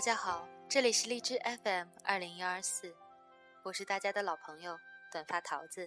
[0.00, 2.96] 大家好，这里是荔枝 FM 二零幺二四，
[3.62, 4.74] 我是大家的老朋友
[5.12, 5.86] 短发桃子。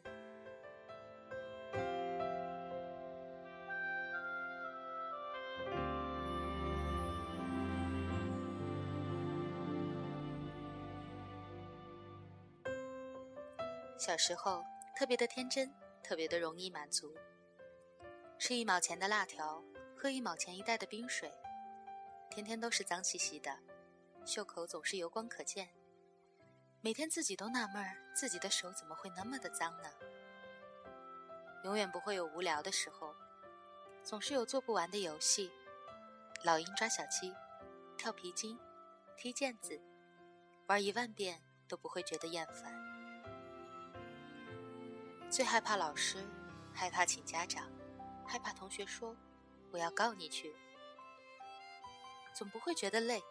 [13.97, 14.63] 小时候
[14.95, 15.73] 特别的天真，
[16.03, 17.11] 特别的容易满足。
[18.37, 19.63] 吃一毛钱的辣条，
[19.97, 21.33] 喝一毛钱一袋的冰水，
[22.29, 23.57] 天天都是脏兮兮的，
[24.25, 25.69] 袖口总是油光可见。
[26.81, 29.89] 每天自己都纳闷，自己的手怎么会那么的脏呢？
[31.63, 33.13] 永远不会有无聊的时候，
[34.03, 35.51] 总是有做不完的游戏：
[36.43, 37.33] 老鹰抓小鸡、
[37.97, 38.57] 跳皮筋、
[39.17, 39.81] 踢毽子，
[40.67, 42.73] 玩一万遍都不会觉得厌烦。
[45.29, 46.17] 最害怕老师，
[46.73, 47.69] 害怕请家长，
[48.27, 49.15] 害怕同学说
[49.71, 50.53] “我要告你去”，
[52.35, 53.23] 总不会觉得累，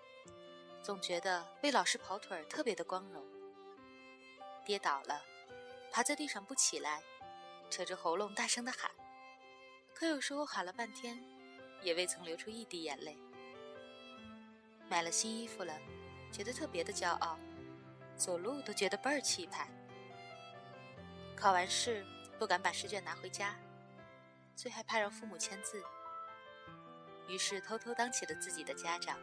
[0.82, 3.24] 总觉得为老师跑腿儿特别的光荣。
[4.64, 5.22] 跌倒了，
[5.92, 7.00] 趴在地上不起来，
[7.70, 8.90] 扯着喉咙大声的喊，
[9.94, 11.22] 可有时候喊了半天，
[11.82, 13.16] 也未曾流出一滴眼泪。
[14.88, 15.72] 买了新衣服了，
[16.32, 17.38] 觉得特别的骄傲，
[18.16, 19.68] 走路都觉得倍儿气派。
[21.36, 22.04] 考完试
[22.38, 23.56] 不敢把试卷拿回家，
[24.56, 25.82] 最害怕让父母签字，
[27.28, 29.16] 于是偷偷当起了自己的家长。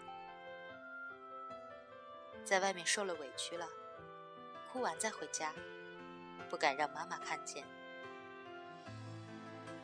[2.44, 3.68] 在外面受了委屈了，
[4.72, 5.54] 哭完再回家，
[6.50, 7.64] 不敢让妈妈看见。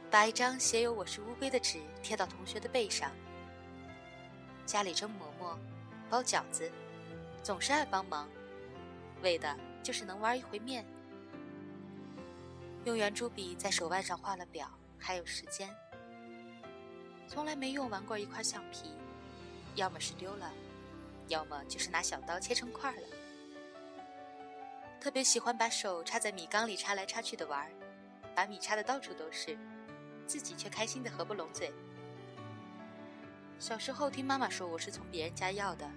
[0.10, 3.12] 把一张写有“我是乌龟”的纸贴到同学的背上。
[4.66, 5.60] 家里蒸馍馍、
[6.10, 6.72] 包饺子，
[7.44, 8.30] 总是爱帮忙，
[9.22, 10.86] 为的就是能玩一回面。
[12.86, 15.70] 用圆珠笔在手腕上画了表，还有时间。
[17.28, 18.96] 从来没用完过一块橡皮，
[19.76, 20.52] 要么是丢了，
[21.28, 23.08] 要么就是拿小刀切成块了。
[25.00, 27.72] 特别喜欢把手插在米缸里插来插去的玩儿，
[28.36, 29.58] 把米插的到处都是，
[30.26, 31.72] 自己却开心的合不拢嘴。
[33.60, 35.90] 小时候听妈妈说我是从别人家要的，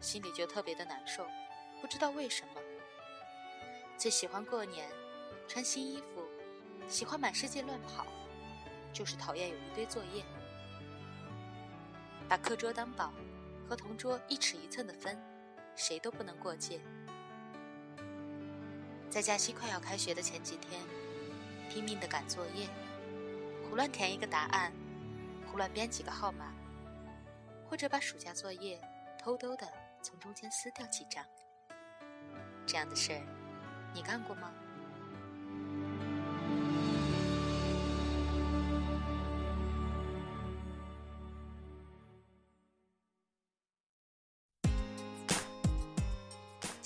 [0.00, 1.26] 心里就特别的难受，
[1.80, 2.60] 不知道为什么。
[3.98, 4.88] 最喜欢过年，
[5.48, 6.24] 穿新衣服。
[6.88, 8.06] 喜欢满世界乱跑，
[8.92, 10.24] 就是讨厌有一堆作业。
[12.28, 13.12] 把课桌当宝，
[13.68, 15.18] 和同桌一尺一寸的分，
[15.74, 16.80] 谁都不能过界。
[19.10, 20.80] 在假期快要开学的前几天，
[21.68, 22.68] 拼命的赶作业，
[23.68, 24.72] 胡乱填一个答案，
[25.50, 26.52] 胡乱编几个号码，
[27.68, 28.80] 或者把暑假作业
[29.18, 29.66] 偷偷的
[30.02, 31.24] 从中间撕掉几张。
[32.66, 33.22] 这样的事儿，
[33.94, 34.52] 你干过吗？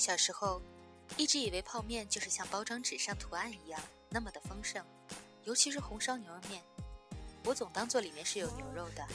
[0.00, 0.62] 小时候，
[1.18, 3.78] 一直以为泡面就是像包装纸上图案一样
[4.08, 4.82] 那么的丰盛，
[5.44, 6.62] 尤其是红烧牛肉面，
[7.44, 9.06] 我总当做里面是有牛肉的。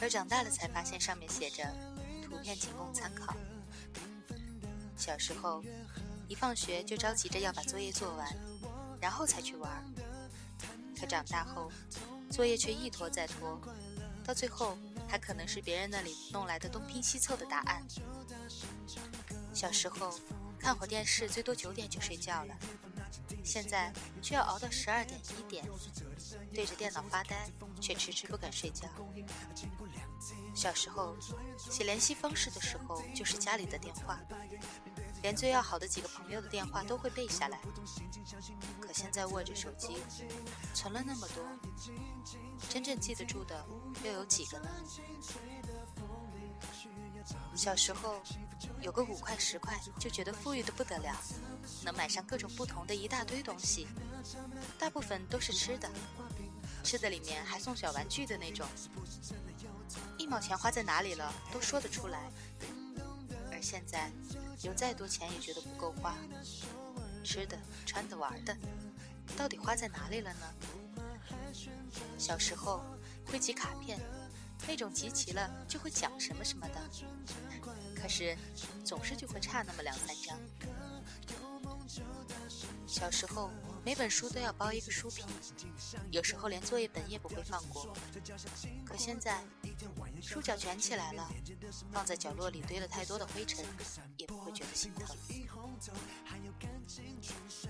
[0.00, 1.64] 而长大了才发现上面写着
[2.24, 3.36] “图片仅供参考”。
[4.96, 5.62] 小时候，
[6.28, 8.34] 一放学就着急着要把作业做完，
[9.02, 9.84] 然后才去玩。
[10.98, 11.70] 可长大后，
[12.30, 13.60] 作业却一拖再拖，
[14.24, 17.86] 到最后还可能是别人那里弄来的东拼西凑的答案。
[19.52, 20.18] 小时候
[20.58, 22.54] 看会电视，最多九点就睡觉了，
[23.44, 25.64] 现在却要熬到十二点一点，
[26.54, 28.88] 对着电脑发呆，却迟迟不敢睡觉。
[30.54, 31.16] 小时候
[31.58, 34.20] 写联系方式的时候，就是家里的电话，
[35.22, 37.58] 连最要好的几个朋友的电话都会背下来。
[38.80, 39.98] 可现在握着手机，
[40.74, 41.44] 存了那么多，
[42.68, 43.66] 真正记得住的
[44.04, 44.68] 又有几个呢？
[47.54, 48.20] 小时候，
[48.80, 51.16] 有个五块十块就觉得富裕的不得了，
[51.84, 53.86] 能买上各种不同的一大堆东西，
[54.78, 55.88] 大部分都是吃的，
[56.82, 58.66] 吃的里面还送小玩具的那种。
[60.18, 62.30] 一毛钱花在哪里了都说得出来。
[63.52, 64.10] 而现在，
[64.62, 66.16] 有再多钱也觉得不够花，
[67.22, 68.56] 吃的、穿的、玩的，
[69.36, 70.54] 到底花在哪里了呢？
[72.18, 72.82] 小时候
[73.26, 74.00] 会集卡片。
[74.66, 76.80] 那种集齐了就会讲什么什么的，
[77.94, 78.36] 可是
[78.84, 80.38] 总是就会差那么两三张。
[82.86, 83.50] 小时候
[83.84, 85.24] 每本书都要包一个书皮，
[86.10, 87.94] 有时候连作业本也不会放过。
[88.84, 89.42] 可现在
[90.20, 91.28] 书角卷起来了，
[91.90, 93.64] 放在角落里堆了太多的灰尘，
[94.16, 95.16] 也不会觉得心疼。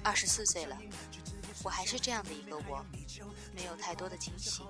[0.02, 0.76] 二十四岁了。
[1.62, 2.84] 我还是这样的一个我，
[3.54, 4.62] 没有太多的惊喜。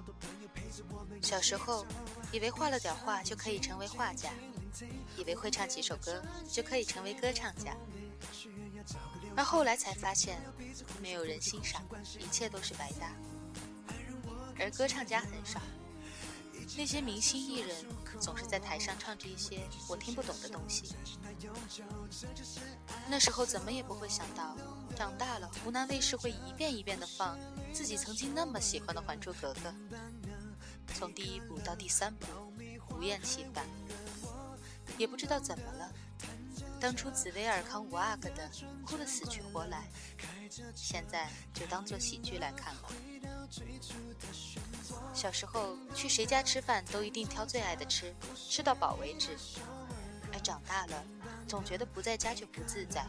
[1.20, 1.87] 小时候
[2.32, 4.31] 以为画了点画就可以成为画家，
[5.17, 7.76] 以为会唱几首歌就可以成为歌唱家，
[9.37, 10.40] 而后来才发现，
[11.00, 11.82] 没有人欣赏，
[12.19, 13.12] 一切都是白搭。
[14.58, 15.61] 而歌唱家很少，
[16.76, 17.76] 那些明星艺人
[18.20, 20.94] 总是在台上唱着一些我听不懂的东西。
[23.08, 24.56] 那时候怎么也不会想到，
[24.94, 27.38] 长大了湖南卫视会一遍一遍的放
[27.72, 29.70] 自己曾经那么喜欢的《还珠格格》，
[30.94, 32.26] 从第一部到第三部，
[32.88, 33.66] 不厌其烦。
[34.98, 35.90] 也不知道怎么了，
[36.78, 38.50] 当初紫薇尔康五阿哥的
[38.86, 39.88] 哭得死去活来，
[40.74, 42.82] 现在就当做喜剧来看了。
[45.14, 49.36] 小时候去谁家吃饭都一定挑最爱的吃，吃到饱为止。
[50.32, 51.04] 而长大了，
[51.48, 53.06] 总觉得不在家就不自在。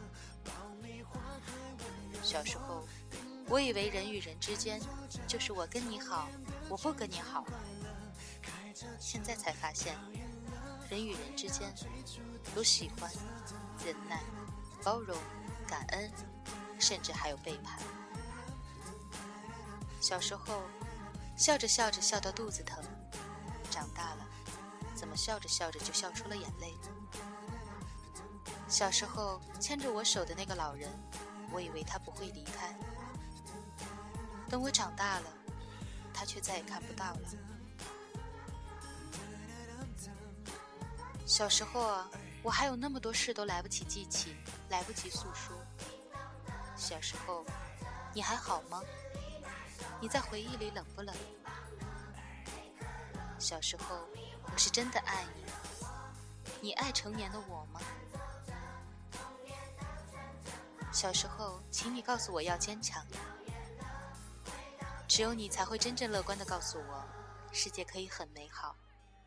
[2.24, 2.88] 小时候，
[3.50, 4.82] 我以为人与人之间
[5.28, 6.30] 就是我跟你好，
[6.70, 7.46] 我不跟你好。
[8.98, 9.96] 现在才发现，
[10.90, 11.74] 人与人之间
[12.56, 13.12] 有喜欢、
[13.86, 14.22] 忍耐、
[14.84, 15.18] 包容、
[15.68, 16.12] 感恩，
[16.80, 17.78] 甚至还有背叛。
[20.00, 20.64] 小时候，
[21.38, 22.82] 笑着笑着笑到肚子疼；
[23.70, 24.26] 长大了，
[24.96, 26.74] 怎么笑着笑着就笑出了眼泪？
[28.68, 30.90] 小时候牵着我手的那个老人，
[31.54, 32.76] 我以为他不会离开。
[34.50, 35.30] 等我长大了，
[36.14, 37.20] 他却再也看不到了。
[41.26, 42.10] 小时候啊，
[42.42, 44.36] 我还有那么多事都来不及记起，
[44.70, 45.56] 来不及诉说。
[46.76, 47.46] 小时候，
[48.14, 48.82] 你还好吗？
[50.02, 51.16] 你在回忆里冷不冷？
[53.40, 54.08] 小时候，
[54.52, 55.44] 我是真的爱你。
[56.62, 57.80] 你爱成年的我吗？
[60.94, 63.06] 小时候，请你告诉我要坚强。
[65.08, 67.06] 只有你才会真正乐观的告诉我，
[67.52, 68.76] 世界可以很美好，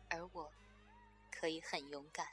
[0.09, 0.51] 而我
[1.29, 2.25] 可以很勇敢。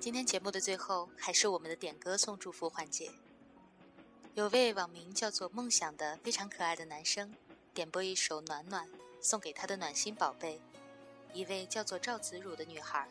[0.00, 3.10] 今天节目的最后，还是我们的点歌送祝福环节。
[4.34, 7.32] 有位网名叫做“梦想”的非常可爱的男生，
[7.72, 8.84] 点播一首《暖暖》，
[9.20, 10.60] 送给他的暖心宝贝，
[11.32, 13.08] 一位叫做赵子汝的女孩。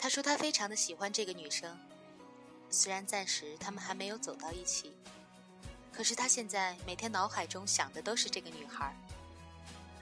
[0.00, 1.78] 他说他非常的喜欢这个女生，
[2.68, 4.92] 虽然暂时他们还没有走到一起，
[5.92, 8.92] 可是他现在每天脑海中想的都是这个女孩。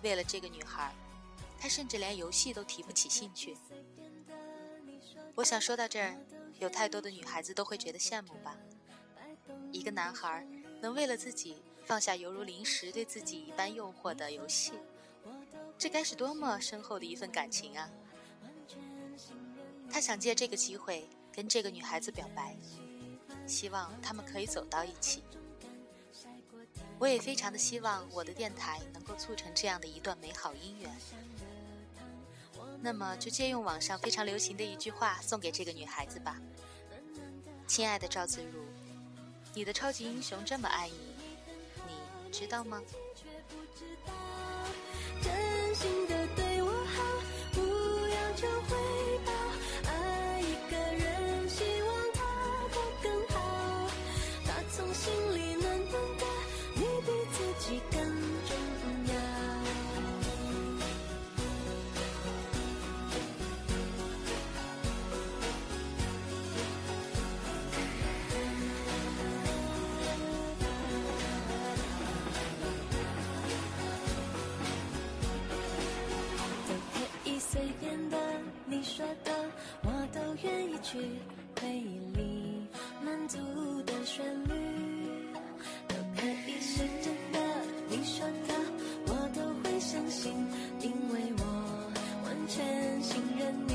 [0.03, 0.95] 为了这个女孩，
[1.59, 3.55] 他甚至连游戏都提不起兴趣。
[5.35, 6.17] 我想说到这儿，
[6.59, 8.57] 有太多的女孩子都会觉得羡慕吧。
[9.73, 10.47] 一个男孩
[10.81, 14.73] 能为了自己放下犹如零食对自己一般诱惑的游戏，
[15.79, 17.91] 这该是多么深厚的一份感情啊！
[19.91, 22.57] 他想借这个机会跟这个女孩子表白，
[23.47, 25.23] 希望他们可以走到一起。
[26.99, 30.95] 我也非常的希望我的电台能够促成这样的一段美好姻缘。
[32.83, 36.41] 那么，就借用网上非常流行的一句话送给这个女孩子吧
[37.67, 38.65] ：“亲爱的赵子如，
[39.53, 40.95] 你的超级英雄这么爱你，
[42.25, 42.81] 你知道吗？”
[80.93, 80.99] 去
[81.61, 82.67] 回忆里
[83.05, 83.39] 满足
[83.87, 84.55] 的旋律
[85.87, 87.39] 都可以是真的
[87.89, 88.55] 你说的
[89.07, 90.33] 我都会相信
[90.81, 91.45] 因为我
[92.25, 93.75] 完全信任你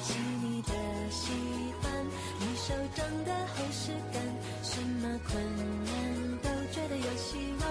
[0.00, 0.72] 细腻的
[1.10, 1.32] 喜
[1.82, 2.06] 欢
[2.38, 4.22] 你手掌的厚实感
[4.62, 5.42] 什么困
[5.86, 7.68] 难都觉得有希望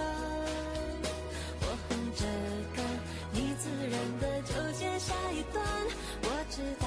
[1.61, 2.25] 我哼着
[2.75, 2.83] 歌
[3.31, 5.63] 你自然的就接下一段
[6.23, 6.86] 我知道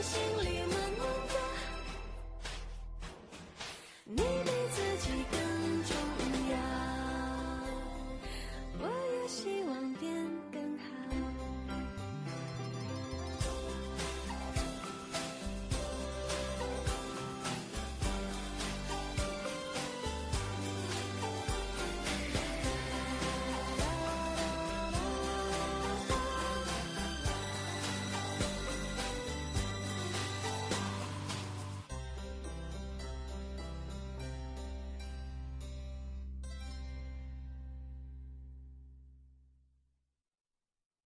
[0.00, 1.31] 心里慢慢